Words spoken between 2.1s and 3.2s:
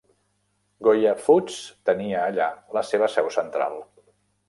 allà la seva